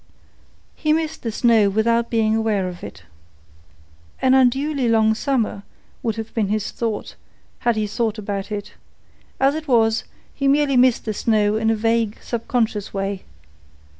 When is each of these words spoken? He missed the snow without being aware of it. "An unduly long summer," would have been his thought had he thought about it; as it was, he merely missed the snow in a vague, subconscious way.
He 0.75 0.93
missed 0.93 1.21
the 1.21 1.31
snow 1.31 1.69
without 1.69 2.09
being 2.09 2.35
aware 2.35 2.67
of 2.67 2.83
it. 2.83 3.03
"An 4.19 4.33
unduly 4.33 4.89
long 4.89 5.13
summer," 5.13 5.61
would 6.01 6.15
have 6.15 6.33
been 6.33 6.47
his 6.47 6.71
thought 6.71 7.13
had 7.59 7.75
he 7.75 7.85
thought 7.85 8.17
about 8.17 8.51
it; 8.51 8.73
as 9.39 9.53
it 9.53 9.67
was, 9.67 10.05
he 10.33 10.47
merely 10.47 10.75
missed 10.75 11.05
the 11.05 11.13
snow 11.13 11.55
in 11.55 11.69
a 11.69 11.75
vague, 11.75 12.17
subconscious 12.19 12.91
way. 12.91 13.21